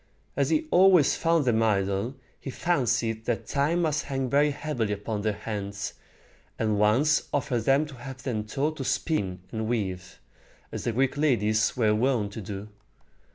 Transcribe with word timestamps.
As 0.35 0.49
he 0.49 0.65
always 0.71 1.15
found 1.15 1.45
them 1.45 1.61
idle, 1.61 2.15
he 2.39 2.49
fancied 2.49 3.25
that 3.25 3.45
time 3.45 3.83
must 3.83 4.05
hang 4.05 4.31
very 4.31 4.49
heavily 4.49 4.93
upon 4.93 5.21
their 5.21 5.31
hands, 5.33 5.93
and 6.57 6.79
once 6.79 7.29
offered 7.31 7.65
to 7.65 7.95
have 7.97 8.23
them 8.23 8.43
taught 8.45 8.77
to 8.77 8.83
spin 8.83 9.41
and 9.51 9.67
weave, 9.67 10.19
as 10.71 10.85
the 10.85 10.91
Greek 10.91 11.17
ladies 11.17 11.77
were 11.77 11.93
wont 11.93 12.33
to 12.33 12.41
do. 12.41 12.69